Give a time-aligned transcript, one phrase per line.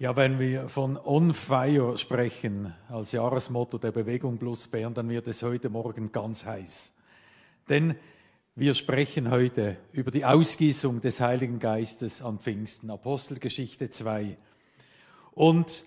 [0.00, 5.26] Ja, wenn wir von On Fire sprechen als Jahresmotto der Bewegung Plus Bern, dann wird
[5.26, 6.94] es heute Morgen ganz heiß.
[7.68, 7.96] Denn
[8.54, 14.36] wir sprechen heute über die Ausgießung des Heiligen Geistes an Pfingsten, Apostelgeschichte 2.
[15.32, 15.84] Und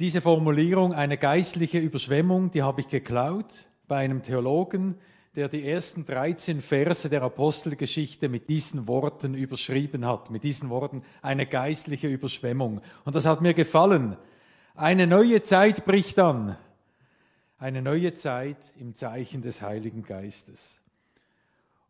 [0.00, 4.96] diese Formulierung, eine geistliche Überschwemmung, die habe ich geklaut bei einem Theologen,
[5.36, 11.02] der die ersten 13 Verse der Apostelgeschichte mit diesen Worten überschrieben hat, mit diesen Worten
[11.20, 12.80] eine geistliche Überschwemmung.
[13.04, 14.16] Und das hat mir gefallen.
[14.74, 16.56] Eine neue Zeit bricht an.
[17.58, 20.82] Eine neue Zeit im Zeichen des Heiligen Geistes.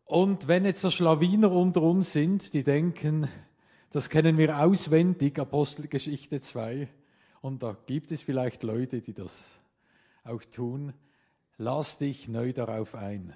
[0.03, 3.29] Und wenn jetzt so Schlawiner unter uns sind, die denken,
[3.91, 6.89] das kennen wir auswendig, Apostelgeschichte 2,
[7.41, 9.59] und da gibt es vielleicht Leute, die das
[10.25, 10.93] auch tun,
[11.57, 13.33] Lass dich neu darauf ein.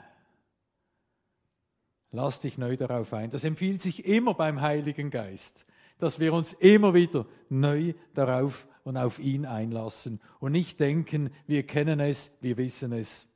[2.11, 3.30] Lass dich neu darauf ein.
[3.30, 5.66] Das empfiehlt sich immer beim Heiligen Geist,
[5.97, 11.66] dass wir uns immer wieder neu darauf und auf ihn einlassen und nicht denken, wir
[11.66, 13.27] kennen es, wir wissen es.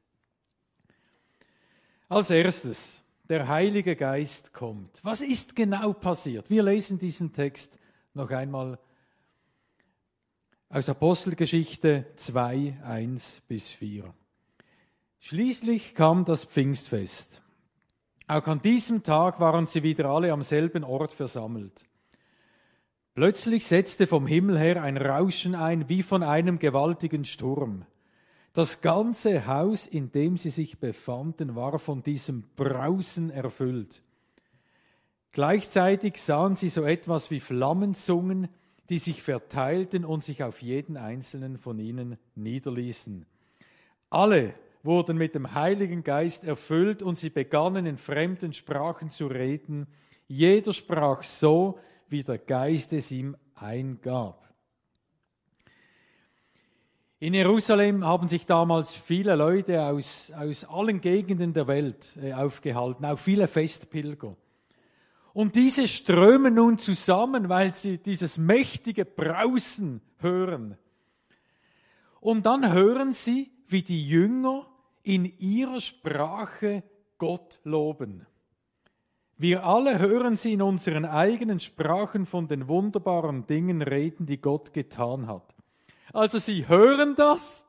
[2.09, 4.99] Als erstes, der Heilige Geist kommt.
[5.03, 6.49] Was ist genau passiert?
[6.49, 7.79] Wir lesen diesen Text
[8.13, 8.77] noch einmal
[10.69, 14.13] aus Apostelgeschichte 2, 1 bis 4.
[15.27, 17.41] Schließlich kam das Pfingstfest.
[18.27, 21.83] Auch an diesem Tag waren sie wieder alle am selben Ort versammelt.
[23.15, 27.85] Plötzlich setzte vom Himmel her ein Rauschen ein wie von einem gewaltigen Sturm.
[28.53, 34.03] Das ganze Haus, in dem sie sich befanden, war von diesem Brausen erfüllt.
[35.31, 38.47] Gleichzeitig sahen sie so etwas wie Flammenzungen,
[38.89, 43.25] die sich verteilten und sich auf jeden einzelnen von ihnen niederließen.
[44.11, 44.53] Alle
[44.85, 49.87] wurden mit dem Heiligen Geist erfüllt und sie begannen in fremden Sprachen zu reden.
[50.27, 54.45] Jeder sprach so, wie der Geist es ihm eingab.
[57.19, 63.05] In Jerusalem haben sich damals viele Leute aus, aus allen Gegenden der Welt äh, aufgehalten,
[63.05, 64.35] auch viele Festpilger.
[65.33, 70.77] Und diese strömen nun zusammen, weil sie dieses mächtige Brausen hören.
[72.21, 74.67] Und dann hören sie, wie die Jünger
[75.05, 76.83] in ihrer Sprache
[77.17, 78.25] Gott loben.
[79.37, 84.73] Wir alle hören sie in unseren eigenen Sprachen von den wunderbaren Dingen reden, die Gott
[84.73, 85.53] getan hat.
[86.13, 87.67] Also sie hören das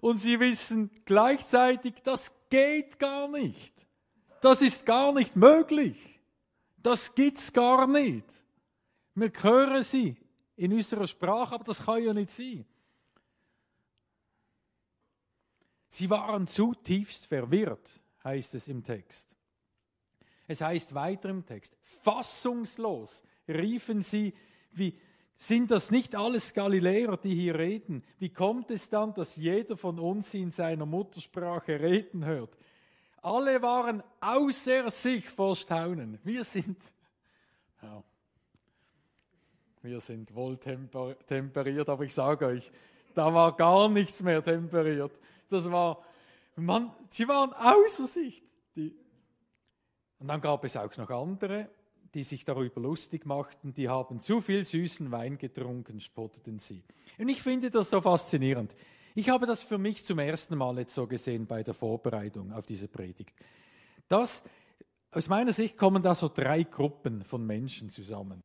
[0.00, 3.86] und sie wissen gleichzeitig, das geht gar nicht.
[4.42, 6.20] Das ist gar nicht möglich.
[6.82, 8.26] Das gibt's gar nicht.
[9.14, 10.16] Wir hören sie
[10.54, 12.64] in unserer Sprache, aber das kann ja nicht sein.
[15.96, 19.26] Sie waren zutiefst verwirrt, heißt es im Text.
[20.46, 24.34] Es heißt weiter im Text, fassungslos riefen sie,
[24.72, 24.98] wie
[25.36, 28.04] sind das nicht alles Galiläer, die hier reden?
[28.18, 32.54] Wie kommt es dann, dass jeder von uns sie in seiner Muttersprache reden hört?
[33.22, 36.18] Alle waren außer sich vor Staunen.
[36.24, 36.76] Wir sind,
[37.80, 38.04] ja,
[39.80, 42.70] wir sind wohl temperiert, aber ich sage euch,
[43.14, 45.12] da war gar nichts mehr temperiert.
[45.48, 46.02] Das war,
[46.56, 48.42] man, sie waren außer sich.
[48.74, 48.94] Die.
[50.18, 51.68] Und dann gab es auch noch andere,
[52.14, 56.82] die sich darüber lustig machten, die haben zu viel süßen Wein getrunken, spotteten sie.
[57.18, 58.74] Und ich finde das so faszinierend.
[59.14, 62.66] Ich habe das für mich zum ersten Mal jetzt so gesehen bei der Vorbereitung auf
[62.66, 63.34] diese Predigt.
[64.08, 64.44] Das,
[65.10, 68.42] aus meiner Sicht kommen da so drei Gruppen von Menschen zusammen.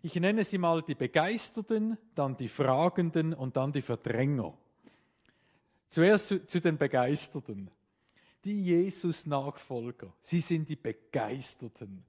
[0.00, 4.58] Ich nenne sie mal die Begeisterten, dann die Fragenden und dann die Verdränger.
[5.92, 7.70] Zuerst zu, zu den Begeisterten.
[8.46, 10.10] Die Jesus-Nachfolger.
[10.22, 12.02] Sie sind die Begeisterten.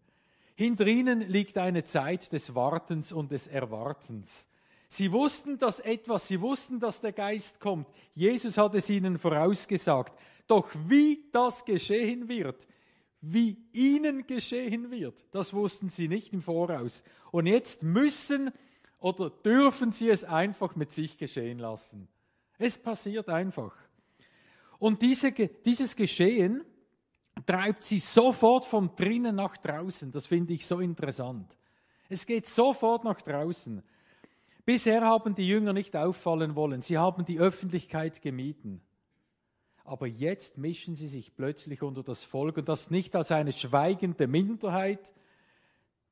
[0.55, 4.47] Hinter ihnen liegt eine Zeit des Wartens und des Erwartens.
[4.87, 7.85] Sie wussten, dass etwas, sie wussten, dass der Geist kommt.
[8.13, 10.17] Jesus hat es ihnen vorausgesagt.
[10.47, 12.65] Doch wie das geschehen wird,
[13.19, 17.03] wie ihnen geschehen wird, das wussten sie nicht im Voraus.
[17.31, 18.49] Und jetzt müssen
[19.01, 22.07] oder dürfen sie es einfach mit sich geschehen lassen.
[22.63, 23.75] Es passiert einfach.
[24.79, 26.63] Und diese, dieses Geschehen
[27.45, 30.13] treibt sie sofort von drinnen nach draußen.
[30.13, 31.57] Das finde ich so interessant.
[32.07, 33.83] Es geht sofort nach draußen.
[34.65, 36.81] Bisher haben die Jünger nicht auffallen wollen.
[36.81, 38.81] Sie haben die Öffentlichkeit gemieden.
[39.83, 44.27] Aber jetzt mischen sie sich plötzlich unter das Volk und das nicht als eine schweigende
[44.27, 45.13] Minderheit.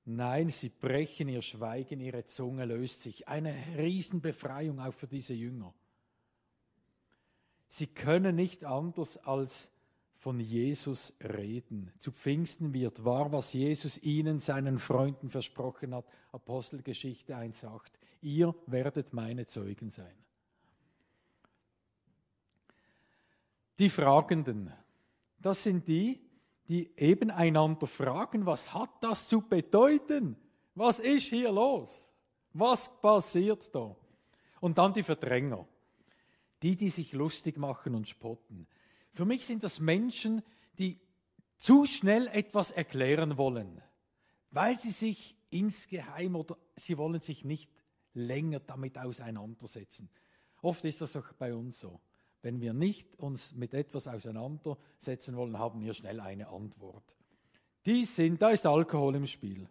[0.03, 3.30] Nein, sie brechen ihr Schweigen, ihre Zunge löst sich.
[3.30, 5.74] Eine Riesenbefreiung auch für diese Jünger.
[7.74, 9.72] Sie können nicht anders als
[10.12, 11.90] von Jesus reden.
[12.00, 16.04] Zu Pfingsten wird wahr, was Jesus ihnen, seinen Freunden versprochen hat.
[16.34, 17.80] Apostelgeschichte 1.8.
[18.24, 20.14] Ihr werdet meine Zeugen sein.
[23.80, 24.74] Die Fragenden,
[25.40, 26.20] das sind die,
[26.68, 30.36] die eben einander fragen, was hat das zu bedeuten?
[30.76, 32.12] Was ist hier los?
[32.52, 33.96] Was passiert da?
[34.60, 35.66] Und dann die Verdränger,
[36.62, 38.68] die, die sich lustig machen und spotten.
[39.12, 40.42] Für mich sind das Menschen,
[40.80, 41.00] die
[41.58, 43.81] zu schnell etwas erklären wollen,
[44.52, 47.72] weil sie sich insgeheim oder sie wollen sich nicht
[48.13, 50.10] länger damit auseinandersetzen.
[50.62, 52.00] Oft ist das auch bei uns so.
[52.42, 57.16] Wenn wir nicht uns mit etwas auseinandersetzen wollen, haben wir schnell eine Antwort.
[57.86, 59.68] Die sind, da ist Alkohol im Spiel.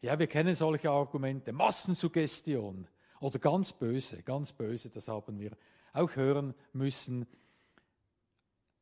[0.00, 2.86] Ja, wir kennen solche Argumente, Massensuggestion
[3.20, 5.52] oder ganz böse, ganz böse, das haben wir
[5.94, 7.26] auch hören müssen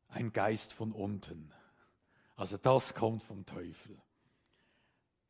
[0.09, 1.51] ein Geist von unten.
[2.35, 3.97] Also das kommt vom Teufel.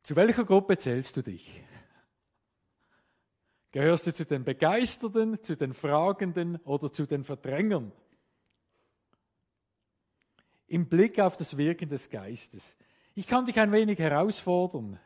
[0.02, 1.62] Zu welcher Gruppe zählst du dich?
[3.70, 7.92] Gehörst du zu den Begeisterten, zu den Fragenden oder zu den Verdrängern?
[10.66, 12.76] Im Blick auf das Wirken des Geistes.
[13.14, 14.98] Ich kann dich ein wenig herausfordern.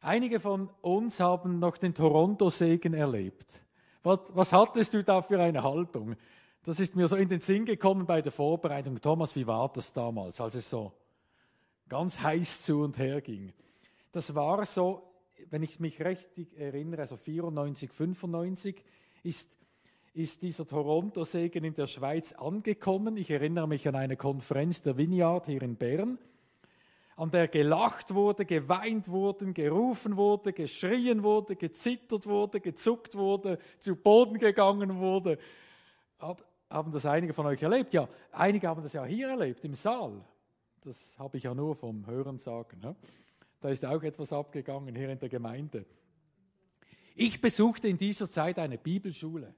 [0.00, 3.64] Einige von uns haben noch den Toronto-Segen erlebt.
[4.02, 6.16] Was, was hattest du da für eine Haltung?
[6.64, 9.00] Das ist mir so in den Sinn gekommen bei der Vorbereitung.
[9.00, 10.92] Thomas, wie war das damals, als es so
[11.88, 13.52] ganz heiß zu und her ging?
[14.12, 15.02] Das war so,
[15.50, 18.84] wenn ich mich richtig erinnere, also 94, 95
[19.22, 19.56] ist,
[20.14, 23.16] ist dieser Toronto-Segen in der Schweiz angekommen.
[23.16, 26.18] Ich erinnere mich an eine Konferenz der Vineyard hier in Bern,
[27.22, 33.96] an der gelacht wurde, geweint wurde, gerufen wurde, geschrien wurde, gezittert wurde, gezuckt wurde, zu
[33.96, 35.38] Boden gegangen wurde
[36.72, 37.92] haben das einige von euch erlebt?
[37.92, 40.24] Ja, einige haben das ja hier erlebt, im Saal.
[40.80, 42.80] Das habe ich ja nur vom Hören sagen.
[42.80, 42.96] Ne?
[43.60, 45.84] Da ist auch etwas abgegangen hier in der Gemeinde.
[47.14, 49.54] Ich besuchte in dieser Zeit eine Bibelschule.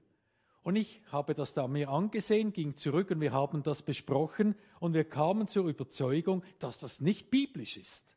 [0.65, 4.95] Und ich habe das da mir angesehen, ging zurück und wir haben das besprochen und
[4.95, 8.15] wir kamen zur Überzeugung, dass das nicht biblisch ist.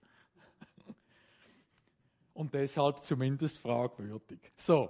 [2.33, 4.39] Und deshalb zumindest fragwürdig.
[4.57, 4.89] So,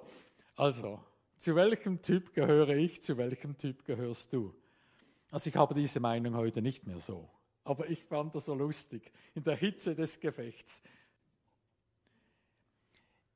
[0.55, 1.03] also
[1.39, 4.55] zu welchem Typ gehöre ich, zu welchem Typ gehörst du?
[5.33, 7.29] Also ich habe diese Meinung heute nicht mehr so.
[7.65, 10.81] Aber ich fand das so lustig in der Hitze des Gefechts.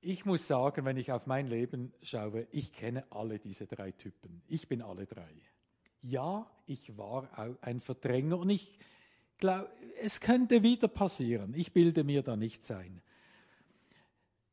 [0.03, 4.43] Ich muss sagen, wenn ich auf mein Leben schaue, ich kenne alle diese drei Typen.
[4.49, 5.31] Ich bin alle drei.
[6.03, 8.79] Ja, ich war auch ein Verdränger und ich
[9.39, 9.71] glaube,
[10.01, 11.55] es könnte wieder passieren.
[11.55, 13.01] Ich bilde mir da nicht sein.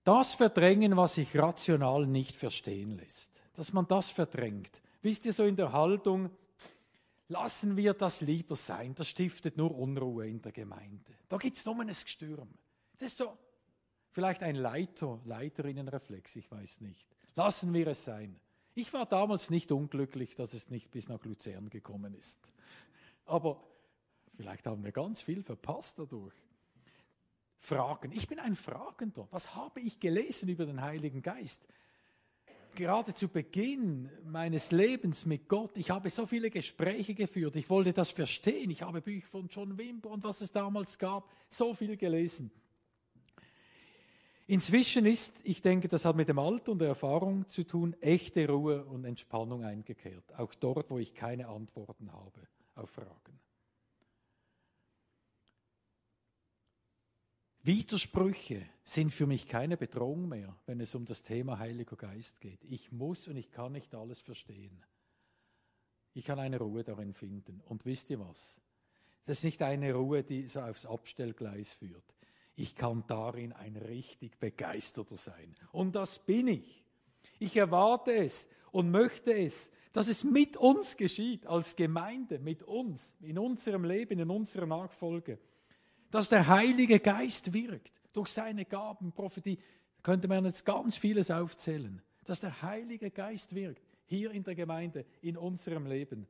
[0.03, 4.81] Das verdrängen, was sich rational nicht verstehen lässt dass man das verdrängt.
[5.01, 6.29] Wisst ihr, so in der Haltung,
[7.27, 11.11] lassen wir das lieber sein, das stiftet nur Unruhe in der Gemeinde.
[11.27, 12.47] Da gibt es nur ein Gestürm.
[12.97, 13.37] Das ist so,
[14.19, 17.07] vielleicht ein Leiter, Leiterinnenreflex, ich weiß nicht.
[17.35, 18.37] Lassen wir es sein.
[18.75, 22.37] Ich war damals nicht unglücklich, dass es nicht bis nach Luzern gekommen ist.
[23.25, 23.63] Aber
[24.35, 26.33] vielleicht haben wir ganz viel verpasst dadurch.
[27.59, 28.11] Fragen.
[28.11, 29.25] Ich bin ein Fragender.
[29.31, 31.65] Was habe ich gelesen über den Heiligen Geist?
[32.75, 37.93] gerade zu Beginn meines Lebens mit Gott, ich habe so viele Gespräche geführt, ich wollte
[37.93, 41.97] das verstehen, ich habe Bücher von John Wimber und was es damals gab, so viel
[41.97, 42.51] gelesen.
[44.49, 48.49] Inzwischen ist, ich denke, das hat mit dem Alter und der Erfahrung zu tun, echte
[48.49, 53.39] Ruhe und Entspannung eingekehrt, auch dort, wo ich keine Antworten habe auf Fragen.
[57.61, 62.63] Widersprüche sind für mich keine Bedrohung mehr, wenn es um das Thema Heiliger Geist geht.
[62.63, 64.83] Ich muss und ich kann nicht alles verstehen.
[66.15, 67.61] Ich kann eine Ruhe darin finden.
[67.67, 68.59] Und wisst ihr was?
[69.25, 72.18] Das ist nicht eine Ruhe, die so aufs Abstellgleis führt.
[72.59, 75.55] Ich kann darin ein richtig begeisterter sein.
[75.71, 76.83] Und das bin ich.
[77.39, 83.15] Ich erwarte es und möchte es, dass es mit uns geschieht, als Gemeinde, mit uns,
[83.21, 85.39] in unserem Leben, in unserer Nachfolge
[86.11, 89.59] dass der Heilige Geist wirkt durch seine Gaben, Prophetie,
[90.01, 95.05] könnte man jetzt ganz vieles aufzählen, dass der Heilige Geist wirkt hier in der Gemeinde,
[95.21, 96.27] in unserem Leben.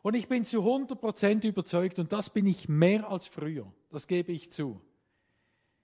[0.00, 4.32] Und ich bin zu 100% überzeugt, und das bin ich mehr als früher, das gebe
[4.32, 4.80] ich zu.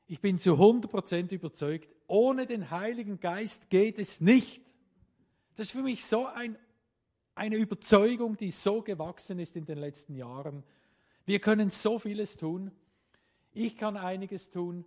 [0.06, 4.62] Ich bin zu 100% überzeugt, ohne den Heiligen Geist geht es nicht.
[5.54, 6.58] Das ist für mich so ein,
[7.34, 10.62] eine Überzeugung, die so gewachsen ist in den letzten Jahren.
[11.24, 12.70] Wir können so vieles tun.
[13.52, 14.84] Ich kann einiges tun,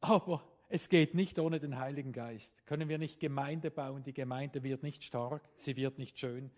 [0.00, 2.66] aber es geht nicht ohne den Heiligen Geist.
[2.66, 4.02] Können wir nicht Gemeinde bauen?
[4.02, 6.50] Die Gemeinde wird nicht stark, sie wird nicht schön.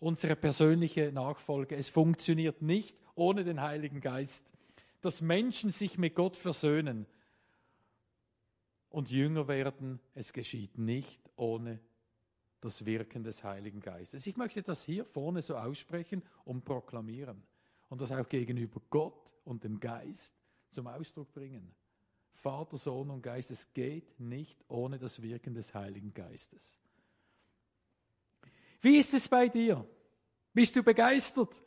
[0.00, 1.76] unsere persönliche Nachfolge.
[1.76, 4.52] Es funktioniert nicht ohne den Heiligen Geist,
[5.02, 7.06] dass Menschen sich mit Gott versöhnen
[8.90, 10.00] und jünger werden.
[10.14, 11.80] Es geschieht nicht ohne
[12.60, 14.26] das Wirken des Heiligen Geistes.
[14.26, 17.42] Ich möchte das hier vorne so aussprechen und proklamieren
[17.88, 20.34] und das auch gegenüber Gott und dem Geist
[20.70, 21.74] zum Ausdruck bringen.
[22.32, 26.78] Vater, Sohn und Geist, es geht nicht ohne das Wirken des Heiligen Geistes.
[28.80, 29.86] Wie ist es bei dir?
[30.52, 31.62] Bist du begeistert?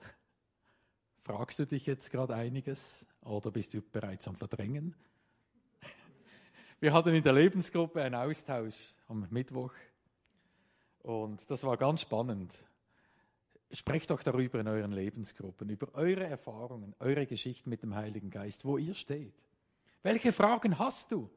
[1.22, 4.96] Fragst du dich jetzt gerade einiges oder bist du bereits am Verdrängen?
[6.84, 9.72] Wir hatten in der Lebensgruppe einen Austausch am Mittwoch
[11.02, 12.54] und das war ganz spannend.
[13.72, 18.66] Sprecht doch darüber in euren Lebensgruppen, über eure Erfahrungen, eure Geschichten mit dem Heiligen Geist,
[18.66, 19.34] wo ihr steht.
[20.02, 21.30] Welche Fragen hast du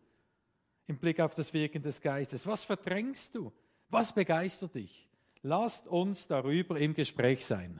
[0.88, 2.44] im Blick auf das Wirken des Geistes?
[2.48, 3.52] Was verdrängst du?
[3.88, 5.08] Was begeistert dich?
[5.42, 7.78] Lasst uns darüber im Gespräch sein.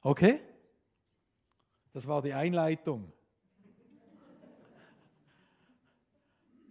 [0.00, 0.40] Okay?
[1.92, 3.12] Das war die Einleitung.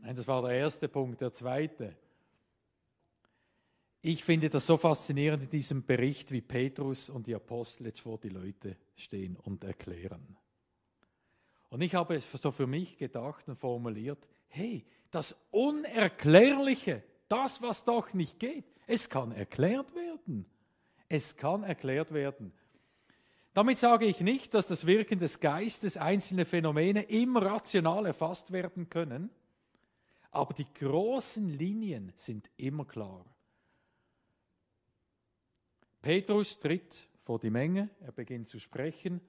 [0.04, 1.22] Nein, das war der erste Punkt.
[1.22, 1.96] Der zweite.
[4.02, 8.20] Ich finde das so faszinierend in diesem Bericht, wie Petrus und die Apostel jetzt vor
[8.20, 10.36] die Leute stehen und erklären.
[11.70, 18.14] Und ich habe so für mich gedacht und formuliert, hey, das Unerklärliche, das, was doch
[18.14, 20.46] nicht geht, es kann erklärt werden.
[21.08, 22.52] Es kann erklärt werden.
[23.54, 28.90] Damit sage ich nicht, dass das Wirken des Geistes einzelne Phänomene immer rational erfasst werden
[28.90, 29.30] können,
[30.34, 33.24] aber die großen Linien sind immer klar.
[36.02, 39.22] Petrus tritt vor die Menge, er beginnt zu sprechen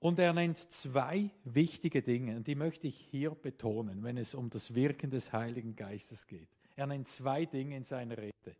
[0.00, 4.50] und er nennt zwei wichtige Dinge, und die möchte ich hier betonen, wenn es um
[4.50, 6.48] das Wirken des Heiligen Geistes geht.
[6.74, 8.56] Er nennt zwei Dinge in seiner Rede,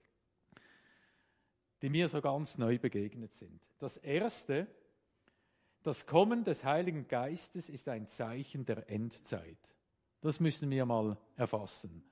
[1.83, 3.61] die mir so ganz neu begegnet sind.
[3.79, 4.69] Das erste,
[5.83, 9.75] das Kommen des Heiligen Geistes ist ein Zeichen der Endzeit.
[10.25, 12.03] Das müssen wir mal erfassen.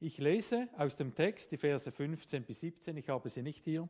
[0.00, 3.88] Ich lese aus dem Text die Verse 15 bis 17, ich habe sie nicht hier.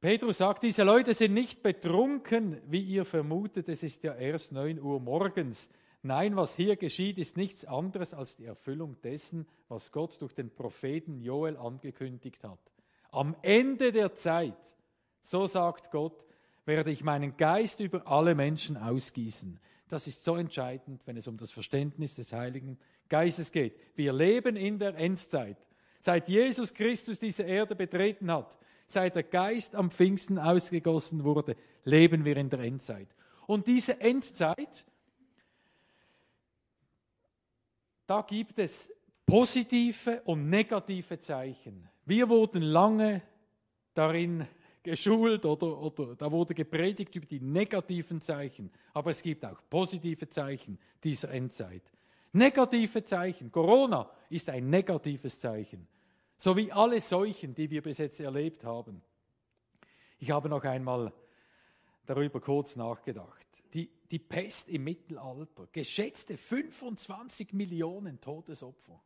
[0.00, 4.80] Petrus sagt, diese Leute sind nicht betrunken, wie ihr vermutet, es ist ja erst 9
[4.80, 5.70] Uhr morgens.
[6.02, 10.54] Nein, was hier geschieht, ist nichts anderes als die Erfüllung dessen, was Gott durch den
[10.54, 12.72] Propheten Joel angekündigt hat.
[13.10, 14.76] Am Ende der Zeit,
[15.22, 16.24] so sagt Gott,
[16.66, 19.58] werde ich meinen Geist über alle Menschen ausgießen.
[19.90, 22.78] Das ist so entscheidend, wenn es um das Verständnis des Heiligen
[23.08, 23.76] Geistes geht.
[23.96, 25.58] Wir leben in der Endzeit.
[26.00, 28.56] Seit Jesus Christus diese Erde betreten hat,
[28.86, 33.08] seit der Geist am Pfingsten ausgegossen wurde, leben wir in der Endzeit.
[33.48, 34.86] Und diese Endzeit,
[38.06, 38.92] da gibt es
[39.26, 41.88] positive und negative Zeichen.
[42.06, 43.22] Wir wurden lange
[43.94, 44.46] darin
[44.82, 48.70] geschult oder, oder da wurde gepredigt über die negativen Zeichen.
[48.94, 51.82] Aber es gibt auch positive Zeichen dieser Endzeit.
[52.32, 53.50] Negative Zeichen.
[53.50, 55.86] Corona ist ein negatives Zeichen.
[56.36, 59.02] So wie alle Seuchen, die wir bis jetzt erlebt haben.
[60.18, 61.12] Ich habe noch einmal
[62.06, 63.46] darüber kurz nachgedacht.
[63.74, 69.00] Die, die Pest im Mittelalter, geschätzte 25 Millionen Todesopfer.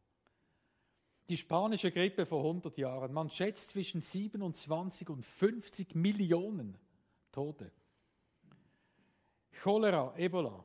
[1.28, 6.76] Die spanische Grippe vor 100 Jahren, man schätzt zwischen 27 und 50 Millionen
[7.32, 7.72] Tote.
[9.62, 10.64] Cholera, Ebola,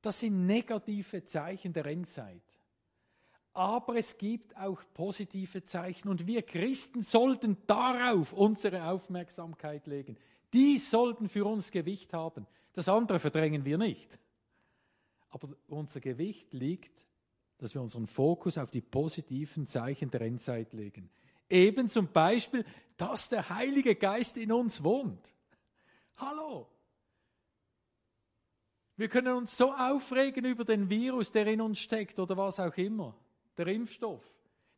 [0.00, 2.42] das sind negative Zeichen der Endzeit.
[3.54, 10.16] Aber es gibt auch positive Zeichen und wir Christen sollten darauf unsere Aufmerksamkeit legen.
[10.52, 12.46] Die sollten für uns Gewicht haben.
[12.72, 14.18] Das andere verdrängen wir nicht.
[15.28, 17.06] Aber unser Gewicht liegt,
[17.62, 21.08] dass wir unseren Fokus auf die positiven Zeichen der Endzeit legen.
[21.48, 22.64] Eben zum Beispiel,
[22.96, 25.36] dass der Heilige Geist in uns wohnt.
[26.16, 26.68] Hallo.
[28.96, 32.76] Wir können uns so aufregen über den Virus, der in uns steckt oder was auch
[32.76, 33.16] immer
[33.56, 34.24] der Impfstoff.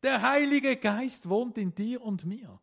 [0.02, 2.60] Der Heilige Geist wohnt in dir und mir.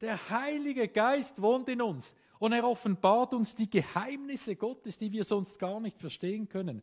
[0.00, 5.24] Der Heilige Geist wohnt in uns und er offenbart uns die Geheimnisse Gottes, die wir
[5.24, 6.80] sonst gar nicht verstehen können.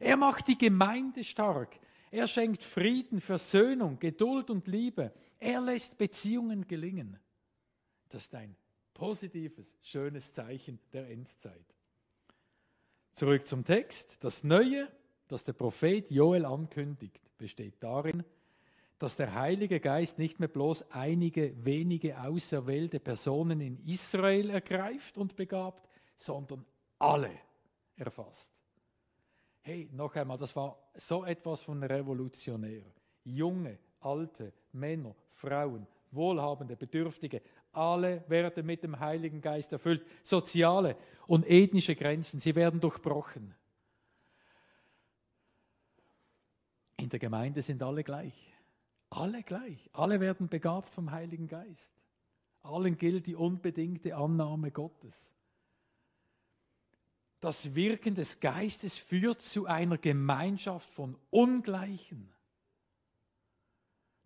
[0.00, 1.78] Er macht die Gemeinde stark.
[2.10, 5.12] Er schenkt Frieden, Versöhnung, Geduld und Liebe.
[5.38, 7.18] Er lässt Beziehungen gelingen.
[8.08, 8.56] Das ist ein
[8.94, 11.76] positives, schönes Zeichen der Endzeit.
[13.12, 14.22] Zurück zum Text.
[14.24, 14.88] Das Neue
[15.28, 18.24] das der Prophet Joel ankündigt, besteht darin,
[18.98, 25.36] dass der Heilige Geist nicht mehr bloß einige wenige auserwählte Personen in Israel ergreift und
[25.36, 26.64] begabt, sondern
[26.98, 27.30] alle
[27.96, 28.55] erfasst.
[29.66, 32.84] Hey, noch einmal, das war so etwas von revolutionär.
[33.24, 37.42] Junge, alte, Männer, Frauen, Wohlhabende, Bedürftige,
[37.72, 40.06] alle werden mit dem Heiligen Geist erfüllt.
[40.22, 40.96] Soziale
[41.26, 43.56] und ethnische Grenzen, sie werden durchbrochen.
[46.96, 48.54] In der Gemeinde sind alle gleich.
[49.10, 49.90] Alle gleich.
[49.92, 51.92] Alle werden begabt vom Heiligen Geist.
[52.62, 55.35] Allen gilt die unbedingte Annahme Gottes.
[57.40, 62.32] Das Wirken des Geistes führt zu einer Gemeinschaft von Ungleichen.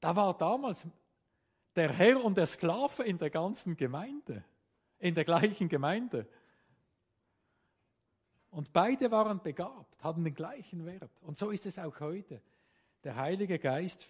[0.01, 0.87] Da war damals
[1.77, 4.45] der Herr und der Sklave in der ganzen Gemeinde,
[4.99, 6.29] in der gleichen Gemeinde.
[8.51, 11.11] Und beide waren begabt, hatten den gleichen Wert.
[11.23, 12.43] Und so ist es auch heute.
[13.05, 14.07] Der Heilige Geist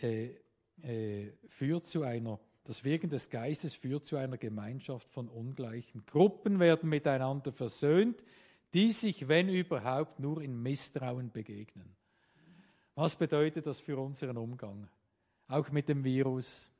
[0.00, 0.34] äh,
[0.82, 6.04] äh, führt zu einer, das Wirken des Geistes führt zu einer Gemeinschaft von ungleichen.
[6.06, 8.22] Gruppen werden miteinander versöhnt,
[8.72, 11.96] die sich, wenn überhaupt, nur in Misstrauen begegnen.
[12.94, 14.88] Was bedeutet das für unseren Umgang?
[15.48, 16.70] Auch mit dem Virus,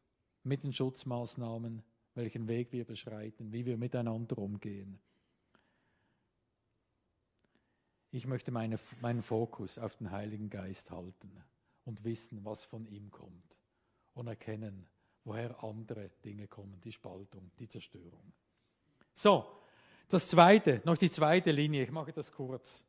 [0.45, 1.83] mit den Schutzmaßnahmen,
[2.15, 4.99] welchen Weg wir beschreiten, wie wir miteinander umgehen.
[8.11, 11.33] Ich möchte meine, meinen Fokus auf den Heiligen Geist halten
[11.85, 13.59] und wissen, was von ihm kommt
[14.13, 14.87] und erkennen,
[15.25, 18.33] woher andere Dinge kommen, die Spaltung, die Zerstörung.
[19.15, 19.47] So,
[20.09, 22.85] das zweite, noch die zweite Linie, ich mache das kurz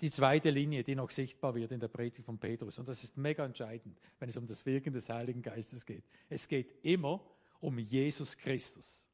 [0.00, 2.78] die zweite Linie, die noch sichtbar wird in der Predigt von Petrus.
[2.78, 6.04] Und das ist mega entscheidend, wenn es um das Wirken des Heiligen Geistes geht.
[6.28, 7.20] Es geht immer
[7.60, 9.06] um Jesus Christus.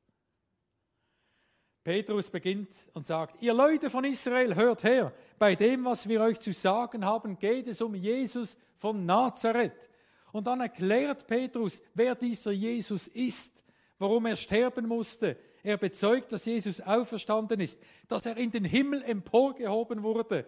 [1.82, 6.40] Petrus beginnt und sagt, ihr Leute von Israel, hört her, bei dem, was wir euch
[6.40, 9.88] zu sagen haben, geht es um Jesus von Nazareth.
[10.37, 13.64] Und dann erklärt Petrus, wer dieser Jesus ist,
[13.99, 15.38] warum er sterben musste.
[15.62, 20.45] Er bezeugt, dass Jesus auferstanden ist, dass er in den Himmel emporgehoben wurde,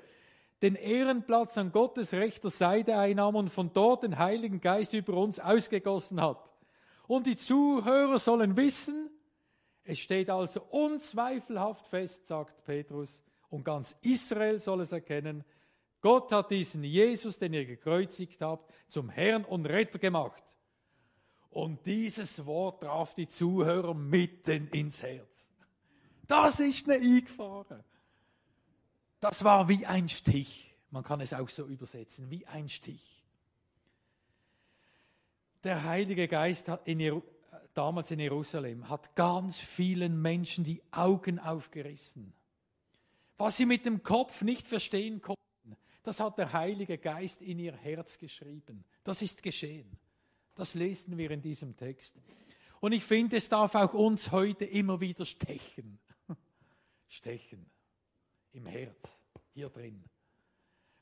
[0.60, 5.40] den Ehrenplatz an Gottes rechter Seite einnahm und von dort den Heiligen Geist über uns
[5.40, 6.54] ausgegossen hat.
[7.06, 9.08] Und die Zuhörer sollen wissen,
[9.84, 15.44] es steht also unzweifelhaft fest, sagt Petrus, und ganz Israel soll es erkennen,
[16.00, 20.56] Gott hat diesen Jesus, den ihr gekreuzigt habt, zum Herrn und Retter gemacht.
[21.50, 25.50] Und dieses Wort traf die Zuhörer mitten ins Herz.
[26.26, 27.82] Das ist eine eingefahren.
[29.18, 30.76] Das war wie ein Stich.
[30.90, 33.24] Man kann es auch so übersetzen, wie ein Stich.
[35.64, 37.22] Der Heilige Geist in
[37.74, 42.32] damals in Jerusalem hat ganz vielen Menschen die Augen aufgerissen.
[43.36, 45.38] Was sie mit dem Kopf nicht verstehen konnten,
[46.08, 48.82] das hat der Heilige Geist in ihr Herz geschrieben.
[49.04, 49.98] Das ist geschehen.
[50.54, 52.14] Das lesen wir in diesem Text.
[52.80, 55.98] Und ich finde, es darf auch uns heute immer wieder stechen.
[57.08, 57.70] Stechen
[58.52, 60.02] im Herz, hier drin.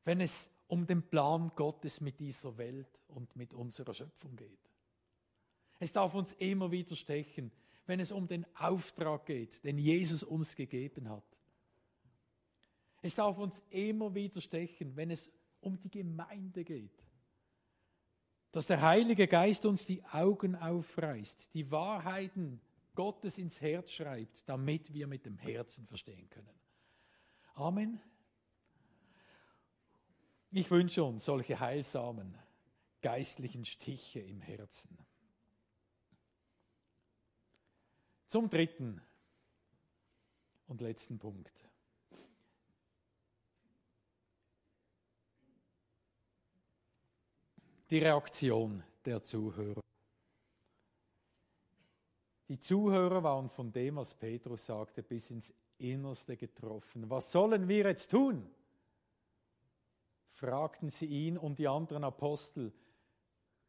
[0.03, 4.59] Wenn es um den Plan Gottes mit dieser Welt und mit unserer Schöpfung geht.
[5.79, 7.53] Es darf uns immer wieder stechen,
[7.87, 11.36] wenn es um den Auftrag geht, den Jesus uns gegeben hat.
[13.07, 17.07] Es darf uns immer wieder stechen, wenn es um die Gemeinde geht.
[18.51, 22.61] Dass der Heilige Geist uns die Augen aufreißt, die Wahrheiten
[22.97, 26.51] Gottes ins Herz schreibt, damit wir mit dem Herzen verstehen können.
[27.55, 28.01] Amen.
[30.51, 32.37] Ich wünsche uns solche heilsamen
[33.03, 34.99] geistlichen Stiche im Herzen.
[38.31, 39.01] Zum dritten
[40.66, 41.69] und letzten Punkt.
[47.90, 49.81] Die Reaktion der Zuhörer.
[52.49, 57.09] Die Zuhörer waren von dem, was Petrus sagte, bis ins Innerste getroffen.
[57.11, 58.49] Was sollen wir jetzt tun?
[60.33, 62.72] fragten sie ihn und die anderen Apostel.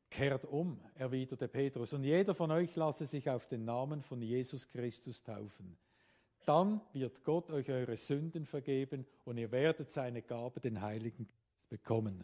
[0.10, 4.68] Kehrt um, erwiderte Petrus, und jeder von euch lasse sich auf den Namen von Jesus
[4.68, 5.78] Christus taufen.
[6.46, 11.38] Dann wird Gott euch eure Sünden vergeben und ihr werdet seine Gabe, den Heiligen Geist,
[11.70, 12.24] bekommen.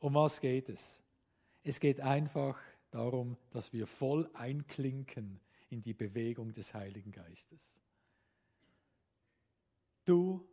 [0.00, 1.02] Um was geht es?
[1.62, 2.58] Es geht einfach
[2.90, 7.80] darum, dass wir voll einklinken in die Bewegung des Heiligen Geistes.
[10.04, 10.46] Du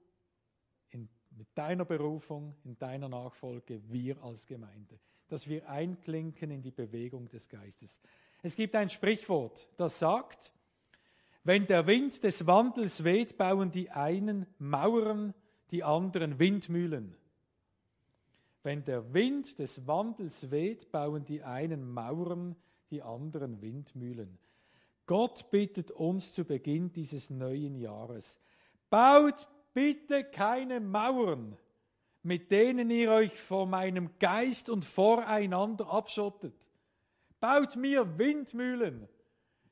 [0.89, 6.71] in, mit deiner Berufung, in deiner Nachfolge, wir als Gemeinde, dass wir einklinken in die
[6.71, 8.01] Bewegung des Geistes.
[8.41, 10.51] Es gibt ein Sprichwort, das sagt,
[11.43, 15.33] wenn der Wind des Wandels weht, bauen die einen Mauern,
[15.69, 17.15] die anderen Windmühlen.
[18.65, 22.55] Wenn der Wind des Wandels weht, bauen die einen Mauern,
[22.89, 24.39] die anderen Windmühlen.
[25.05, 28.41] Gott bittet uns zu Beginn dieses neuen Jahres,
[28.89, 31.55] Baut bitte keine Mauern,
[32.23, 36.55] mit denen ihr euch vor meinem Geist und voreinander abschottet.
[37.39, 39.07] Baut mir Windmühlen,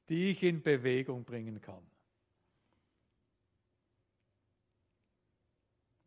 [0.07, 1.83] die ich in Bewegung bringen kann.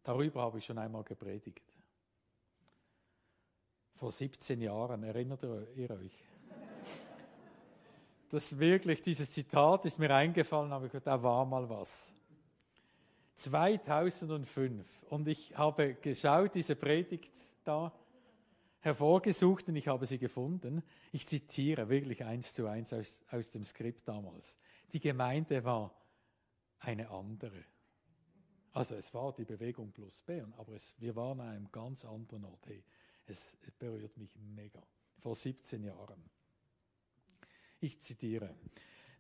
[0.05, 1.76] Darüber habe ich schon einmal gepredigt.
[3.97, 6.13] Vor 17 Jahren, erinnert ihr euch?
[8.29, 12.15] Das wirklich, dieses Zitat ist mir eingefallen, aber da war mal was.
[13.37, 17.33] 2005 und ich habe geschaut, diese Predigt
[17.65, 17.93] da
[18.81, 20.83] hervorgesucht und ich habe sie gefunden.
[21.13, 24.59] Ich zitiere wirklich eins zu eins aus, aus dem Skript damals.
[24.93, 25.95] Die Gemeinde war
[26.81, 27.65] eine andere.
[28.73, 32.45] Also es war die Bewegung plus Bern, aber es, wir waren an einem ganz anderen
[32.45, 32.67] Ort.
[32.67, 32.85] Hey,
[33.31, 34.83] es, berührt mich mega.
[35.19, 36.23] Vor 17 Jahren.
[37.81, 38.55] Ich zitiere.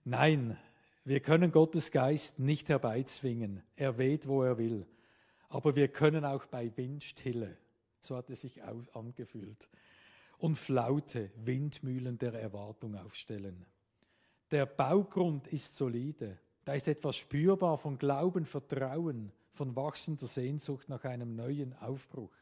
[0.05, 0.57] Nein,
[1.05, 3.63] wir können Gottes Geist nicht herbeizwingen.
[3.77, 4.87] Er weht, wo er will.
[5.49, 7.57] Aber wir können auch bei Windstille,
[8.01, 9.71] so hat es sich angefühlt,
[10.39, 13.65] und Flaute Windmühlen der Erwartung aufstellen.
[14.51, 16.39] Der Baugrund ist solide.
[16.65, 22.37] Da ist etwas spürbar von Glauben, Vertrauen, von wachsender Sehnsucht nach einem neuen Aufbruch.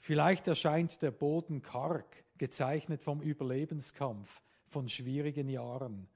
[0.00, 6.08] Vielleicht erscheint der Boden karg, gezeichnet vom Überlebenskampf, von schwierigen Jahren.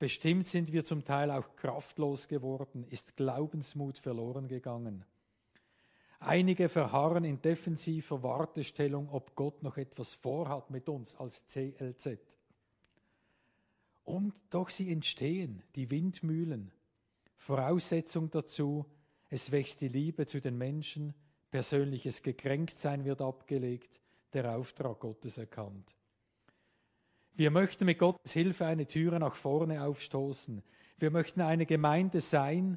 [0.00, 5.04] Bestimmt sind wir zum Teil auch kraftlos geworden, ist Glaubensmut verloren gegangen.
[6.18, 12.18] Einige verharren in defensiver Wartestellung, ob Gott noch etwas vorhat mit uns als CLZ.
[14.02, 16.72] Und doch sie entstehen, die Windmühlen.
[17.36, 18.84] Voraussetzung dazu,
[19.28, 21.14] es wächst die Liebe zu den Menschen,
[21.56, 24.02] persönliches Gekränktsein wird abgelegt,
[24.34, 25.96] der Auftrag Gottes erkannt.
[27.32, 30.62] Wir möchten mit Gottes Hilfe eine Türe nach vorne aufstoßen.
[30.98, 32.76] Wir möchten eine Gemeinde sein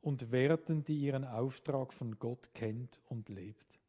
[0.00, 3.80] und werden, die ihren Auftrag von Gott kennt und lebt.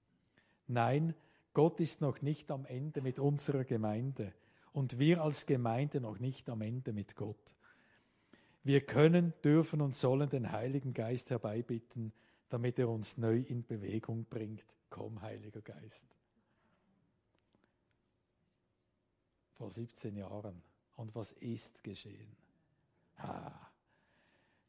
[0.66, 1.14] Nein,
[1.54, 4.34] Gott ist noch nicht am Ende mit unserer Gemeinde
[4.74, 7.56] und wir als Gemeinde noch nicht am Ende mit Gott.
[8.64, 12.12] Wir können, dürfen und sollen den Heiligen Geist herbeibitten,
[12.52, 14.66] damit er uns neu in Bewegung bringt.
[14.90, 16.06] Komm, Heiliger Geist.
[19.54, 20.62] Vor 17 Jahren.
[20.98, 22.36] Und was ist geschehen?
[23.18, 23.52] Ah,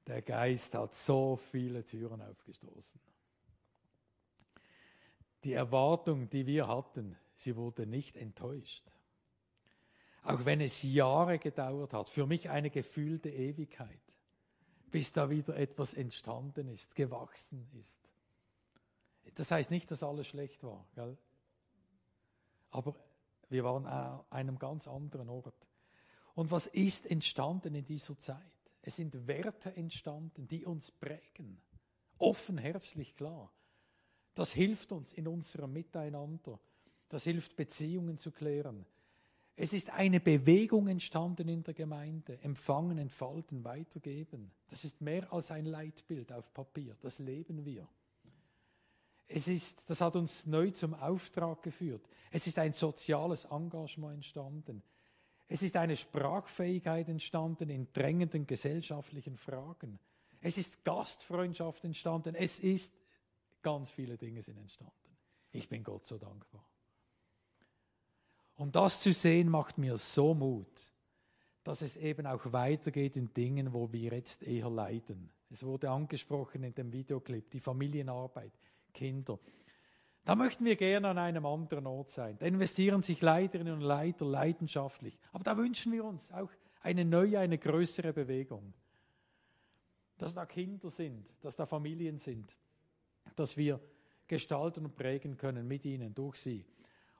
[0.06, 3.00] der Geist hat so viele Türen aufgestoßen.
[5.44, 8.92] Die Erwartung, die wir hatten, sie wurde nicht enttäuscht
[10.24, 14.00] auch wenn es Jahre gedauert hat, für mich eine gefühlte Ewigkeit,
[14.92, 17.98] bis da wieder etwas entstanden ist, gewachsen ist.
[19.34, 21.16] Das heißt nicht, dass alles schlecht war, gell?
[22.70, 22.94] aber
[23.48, 25.66] wir waren an einem ganz anderen Ort.
[26.34, 28.38] Und was ist entstanden in dieser Zeit?
[28.82, 31.60] Es sind Werte entstanden, die uns prägen.
[32.18, 33.50] Offen, herzlich, klar.
[34.34, 36.58] Das hilft uns in unserem Miteinander.
[37.08, 38.86] Das hilft, Beziehungen zu klären.
[39.54, 42.38] Es ist eine Bewegung entstanden in der Gemeinde.
[42.42, 44.50] Empfangen, entfalten, weitergeben.
[44.68, 46.96] Das ist mehr als ein Leitbild auf Papier.
[47.00, 47.86] Das leben wir.
[49.28, 52.06] Es ist, das hat uns neu zum Auftrag geführt.
[52.30, 54.82] Es ist ein soziales Engagement entstanden.
[55.48, 59.98] Es ist eine Sprachfähigkeit entstanden in drängenden gesellschaftlichen Fragen.
[60.40, 62.34] Es ist Gastfreundschaft entstanden.
[62.34, 62.94] Es ist,
[63.60, 65.16] ganz viele Dinge sind entstanden.
[65.52, 66.66] Ich bin Gott so dankbar.
[68.62, 70.92] Und das zu sehen macht mir so Mut,
[71.64, 75.32] dass es eben auch weitergeht in Dingen, wo wir jetzt eher leiden.
[75.50, 78.52] Es wurde angesprochen in dem Videoclip, die Familienarbeit,
[78.94, 79.40] Kinder.
[80.24, 82.38] Da möchten wir gerne an einem anderen Ort sein.
[82.38, 85.18] Da investieren sich Leiterinnen und Leiter leidenschaftlich.
[85.32, 86.50] Aber da wünschen wir uns auch
[86.82, 88.74] eine neue, eine größere Bewegung.
[90.18, 92.56] Dass da Kinder sind, dass da Familien sind,
[93.34, 93.80] dass wir
[94.28, 96.64] gestalten und prägen können mit ihnen, durch sie.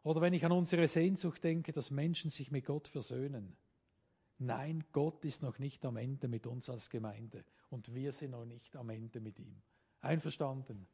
[0.03, 3.57] Oder wenn ich an unsere Sehnsucht denke, dass Menschen sich mit Gott versöhnen.
[4.39, 8.45] Nein, Gott ist noch nicht am Ende mit uns als Gemeinde und wir sind noch
[8.45, 9.63] nicht am Ende mit ihm.
[10.01, 10.89] Einverstanden?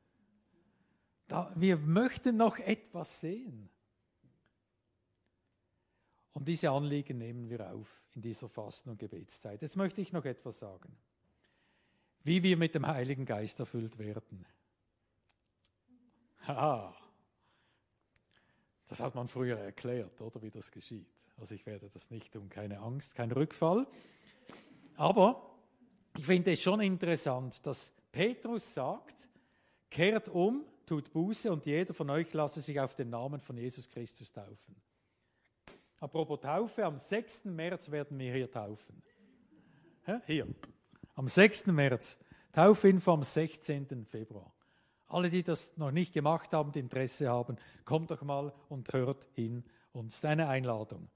[1.26, 3.70] Da, wir möchten noch etwas sehen.
[6.32, 9.60] Und diese Anliegen nehmen wir auf in dieser Fasten- und Gebetszeit.
[9.62, 10.96] Jetzt möchte ich noch etwas sagen.
[12.22, 14.44] Wie wir mit dem Heiligen Geist erfüllt werden.
[16.46, 16.94] Haha.
[18.88, 21.06] Das hat man früher erklärt, oder wie das geschieht.
[21.36, 23.86] Also ich werde das nicht tun, keine Angst, kein Rückfall.
[24.96, 25.54] Aber
[26.16, 29.28] ich finde es schon interessant, dass Petrus sagt,
[29.90, 33.88] kehrt um, tut Buße und jeder von euch lasse sich auf den Namen von Jesus
[33.88, 34.74] Christus taufen.
[36.00, 37.44] Apropos Taufe, am 6.
[37.46, 39.02] März werden wir hier taufen.
[40.26, 40.46] Hier,
[41.14, 41.66] am 6.
[41.66, 42.18] März.
[42.52, 44.06] Taufinfo am 16.
[44.06, 44.52] Februar.
[45.08, 49.26] Alle, die das noch nicht gemacht haben, die Interesse haben, kommt doch mal und hört
[49.32, 49.64] hin.
[49.92, 51.08] Und es ist eine Einladung.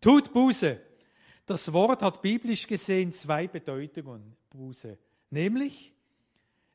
[0.00, 0.80] Tut Buße.
[1.44, 4.98] Das Wort hat biblisch gesehen zwei Bedeutungen, Buße,
[5.30, 5.94] nämlich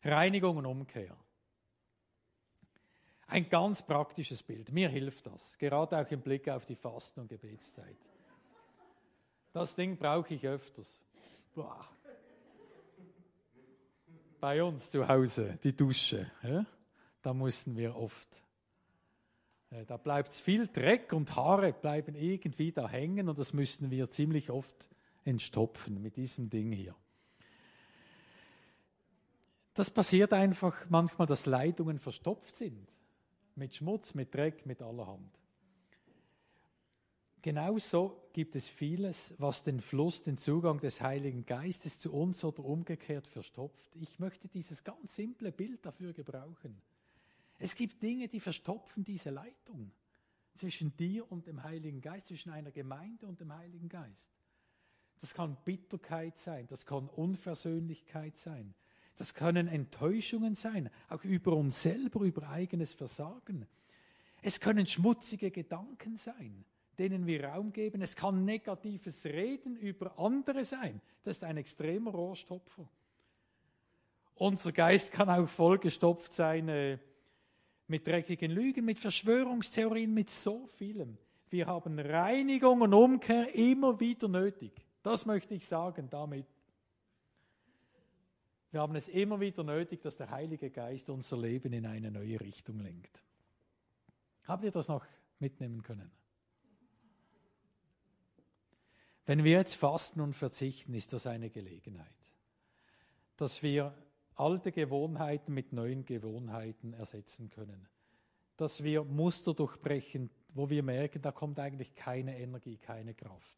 [0.03, 1.15] Reinigung und Umkehr.
[3.27, 4.71] Ein ganz praktisches Bild.
[4.71, 7.97] Mir hilft das, gerade auch im Blick auf die Fasten- und Gebetszeit.
[9.53, 11.01] Das Ding brauche ich öfters.
[11.53, 11.85] Boah.
[14.41, 16.31] Bei uns zu Hause, die Dusche.
[16.41, 16.65] Ja?
[17.21, 18.27] Da mussten wir oft.
[19.69, 24.09] Äh, da bleibt viel Dreck und Haare bleiben irgendwie da hängen und das müssten wir
[24.09, 24.89] ziemlich oft
[25.25, 26.95] entstopfen mit diesem Ding hier.
[29.75, 32.89] Das passiert einfach manchmal, dass Leitungen verstopft sind.
[33.53, 35.37] Mit Schmutz, mit Dreck, mit allerhand.
[37.43, 42.63] Genauso gibt es vieles, was den Fluss, den Zugang des Heiligen Geistes zu uns oder
[42.63, 43.95] umgekehrt verstopft.
[43.95, 46.81] Ich möchte dieses ganz simple Bild dafür gebrauchen.
[47.59, 49.91] Es gibt Dinge, die verstopfen diese Leitung
[50.55, 54.31] zwischen dir und dem Heiligen Geist, zwischen einer Gemeinde und dem Heiligen Geist.
[55.19, 58.73] Das kann Bitterkeit sein, das kann Unversöhnlichkeit sein,
[59.15, 63.67] das können Enttäuschungen sein, auch über uns selber, über eigenes Versagen.
[64.41, 66.65] Es können schmutzige Gedanken sein,
[66.99, 68.01] denen wir Raum geben.
[68.01, 71.01] Es kann negatives Reden über andere sein.
[71.23, 72.87] Das ist ein extremer Rohrstopfer.
[74.35, 76.97] Unser Geist kann auch vollgestopft sein äh,
[77.87, 81.17] mit dreckigen Lügen, mit Verschwörungstheorien, mit so vielem.
[81.49, 84.71] Wir haben Reinigung und Umkehr immer wieder nötig.
[85.03, 86.47] Das möchte ich sagen damit.
[88.71, 92.39] Wir haben es immer wieder nötig, dass der Heilige Geist unser Leben in eine neue
[92.39, 93.21] Richtung lenkt.
[94.45, 95.05] Habt ihr das noch
[95.39, 96.09] mitnehmen können?
[99.31, 102.33] Wenn wir jetzt fasten und verzichten, ist das eine Gelegenheit,
[103.37, 103.95] dass wir
[104.35, 107.87] alte Gewohnheiten mit neuen Gewohnheiten ersetzen können.
[108.57, 113.55] Dass wir Muster durchbrechen, wo wir merken, da kommt eigentlich keine Energie, keine Kraft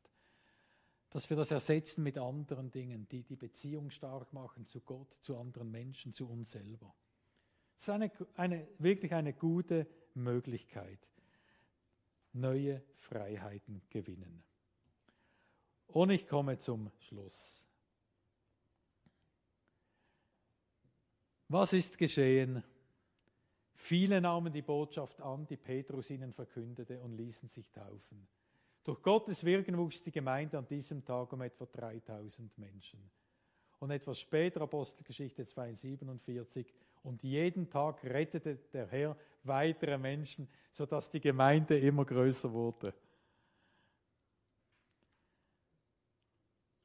[1.10, 5.38] dass wir das ersetzen mit anderen Dingen, die die Beziehung stark machen zu Gott, zu
[5.38, 6.94] anderen Menschen, zu uns selber.
[7.76, 11.12] Das ist eine, eine, wirklich eine gute Möglichkeit.
[12.32, 14.44] Neue Freiheiten gewinnen.
[15.94, 17.68] Und ich komme zum Schluss.
[21.50, 22.64] Was ist geschehen?
[23.76, 28.28] Viele nahmen die Botschaft an, die Petrus ihnen verkündete, und ließen sich taufen.
[28.84, 33.00] Durch Gottes Wirken wuchs die Gemeinde an diesem Tag um etwa 3000 Menschen.
[33.78, 41.20] Und etwas später, Apostelgeschichte 247, und jeden Tag rettete der Herr weitere Menschen, sodass die
[41.20, 42.96] Gemeinde immer größer wurde.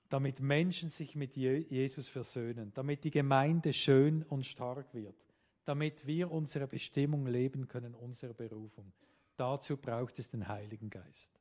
[0.08, 5.16] Damit Menschen sich mit Jesus versöhnen, damit die Gemeinde schön und stark wird,
[5.64, 8.92] damit wir unsere Bestimmung leben können, unsere Berufung.
[9.36, 11.38] Dazu braucht es den Heiligen Geist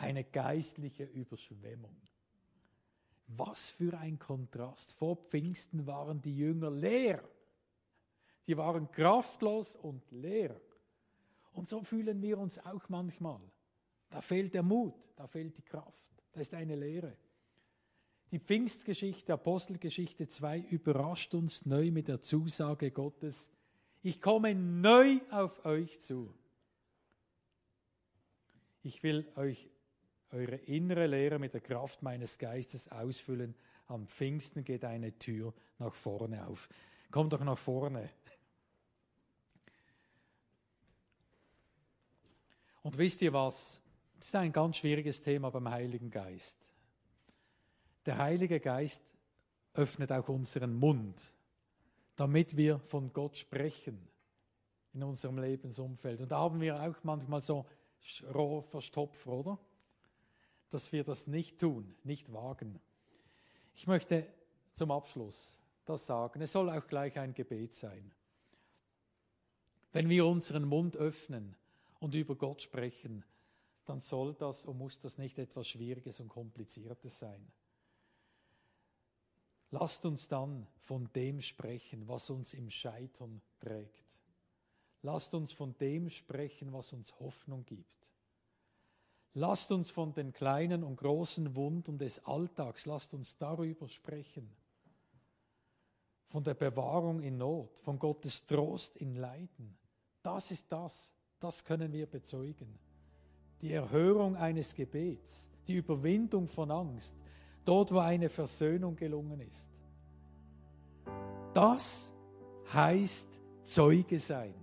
[0.00, 1.96] eine geistliche Überschwemmung.
[3.28, 4.92] Was für ein Kontrast.
[4.92, 7.22] Vor Pfingsten waren die Jünger leer.
[8.46, 10.60] Die waren kraftlos und leer.
[11.52, 13.40] Und so fühlen wir uns auch manchmal.
[14.08, 17.16] Da fehlt der Mut, da fehlt die Kraft, da ist eine Leere.
[18.30, 23.50] Die Pfingstgeschichte, Apostelgeschichte 2 überrascht uns neu mit der Zusage Gottes,
[24.02, 26.32] ich komme neu auf euch zu.
[28.82, 29.68] Ich will euch
[30.30, 33.54] eure innere Lehre mit der Kraft meines Geistes ausfüllen.
[33.88, 36.68] Am Pfingsten geht eine Tür nach vorne auf.
[37.10, 38.08] Kommt doch nach vorne.
[42.82, 43.82] Und wisst ihr was?
[44.20, 46.72] Das ist ein ganz schwieriges Thema beim Heiligen Geist.
[48.06, 49.02] Der Heilige Geist
[49.74, 51.34] öffnet auch unseren Mund,
[52.16, 53.98] damit wir von Gott sprechen
[54.92, 56.20] in unserem Lebensumfeld.
[56.20, 57.66] Und da haben wir auch manchmal so
[58.32, 59.58] Rohrverstopfer, oder?
[60.70, 62.80] dass wir das nicht tun, nicht wagen.
[63.74, 64.26] Ich möchte
[64.74, 66.40] zum Abschluss das sagen.
[66.40, 68.12] Es soll auch gleich ein Gebet sein.
[69.92, 71.56] Wenn wir unseren Mund öffnen
[71.98, 73.24] und über Gott sprechen,
[73.90, 77.44] dann soll das und muss das nicht etwas Schwieriges und Kompliziertes sein.
[79.72, 84.20] Lasst uns dann von dem sprechen, was uns im Scheitern trägt.
[85.02, 88.06] Lasst uns von dem sprechen, was uns Hoffnung gibt.
[89.34, 94.54] Lasst uns von den kleinen und großen Wunden des Alltags, lasst uns darüber sprechen.
[96.28, 99.76] Von der Bewahrung in Not, von Gottes Trost in Leiden.
[100.22, 102.78] Das ist das, das können wir bezeugen.
[103.62, 107.14] Die Erhörung eines Gebets, die Überwindung von Angst,
[107.64, 109.68] dort wo eine Versöhnung gelungen ist.
[111.52, 112.12] Das
[112.72, 113.28] heißt
[113.64, 114.54] Zeuge sein.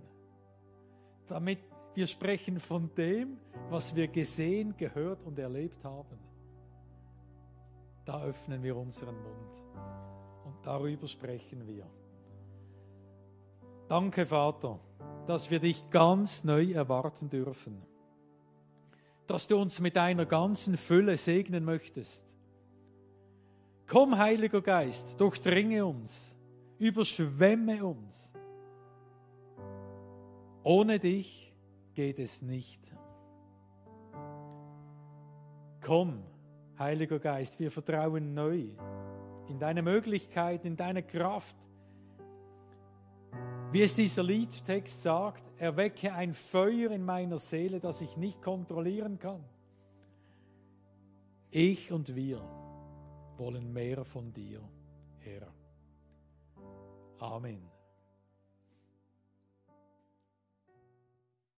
[1.26, 1.58] Damit
[1.94, 3.38] wir sprechen von dem,
[3.70, 6.18] was wir gesehen, gehört und erlebt haben.
[8.04, 9.62] Da öffnen wir unseren Mund
[10.44, 11.86] und darüber sprechen wir.
[13.88, 14.78] Danke, Vater,
[15.26, 17.82] dass wir dich ganz neu erwarten dürfen,
[19.28, 22.24] dass du uns mit deiner ganzen Fülle segnen möchtest.
[23.86, 26.36] Komm, Heiliger Geist, durchdringe uns,
[26.78, 28.32] überschwemme uns.
[30.62, 31.54] Ohne dich
[31.94, 32.82] geht es nicht.
[35.80, 36.22] Komm,
[36.78, 38.68] Heiliger Geist, wir vertrauen neu
[39.48, 41.56] in deine Möglichkeit, in deine Kraft.
[43.70, 49.18] Wie es dieser Liedtext sagt, erwecke ein Feuer in meiner Seele, das ich nicht kontrollieren
[49.18, 49.44] kann.
[51.50, 52.40] Ich und wir
[53.36, 54.62] wollen mehr von dir,
[55.18, 55.52] Herr.
[57.18, 57.67] Amen.